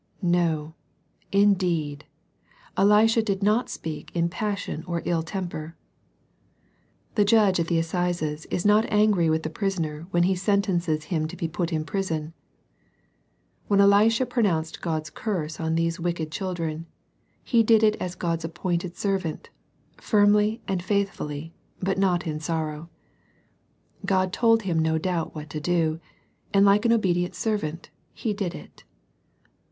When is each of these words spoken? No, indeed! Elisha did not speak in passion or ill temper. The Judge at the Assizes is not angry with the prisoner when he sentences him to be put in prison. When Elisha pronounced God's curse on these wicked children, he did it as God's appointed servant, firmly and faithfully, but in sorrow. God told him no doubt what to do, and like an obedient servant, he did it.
No, 0.23 0.73
indeed! 1.31 2.05
Elisha 2.75 3.21
did 3.21 3.43
not 3.43 3.69
speak 3.69 4.09
in 4.15 4.29
passion 4.29 4.83
or 4.87 5.03
ill 5.05 5.21
temper. 5.21 5.75
The 7.13 7.23
Judge 7.23 7.59
at 7.59 7.67
the 7.67 7.77
Assizes 7.77 8.47
is 8.47 8.65
not 8.65 8.87
angry 8.91 9.29
with 9.29 9.43
the 9.43 9.51
prisoner 9.51 10.07
when 10.09 10.23
he 10.23 10.33
sentences 10.33 11.03
him 11.13 11.27
to 11.27 11.35
be 11.37 11.47
put 11.47 11.71
in 11.71 11.85
prison. 11.85 12.33
When 13.67 13.79
Elisha 13.79 14.25
pronounced 14.25 14.81
God's 14.81 15.11
curse 15.11 15.59
on 15.59 15.75
these 15.75 15.99
wicked 15.99 16.31
children, 16.31 16.87
he 17.43 17.61
did 17.61 17.83
it 17.83 17.95
as 17.97 18.15
God's 18.15 18.43
appointed 18.43 18.97
servant, 18.97 19.51
firmly 19.97 20.63
and 20.67 20.81
faithfully, 20.81 21.53
but 21.79 21.99
in 22.25 22.39
sorrow. 22.39 22.89
God 24.03 24.33
told 24.33 24.63
him 24.63 24.79
no 24.79 24.97
doubt 24.97 25.35
what 25.35 25.47
to 25.51 25.59
do, 25.61 25.99
and 26.55 26.65
like 26.65 26.85
an 26.85 26.91
obedient 26.91 27.35
servant, 27.35 27.91
he 28.15 28.33
did 28.33 28.55
it. 28.55 28.83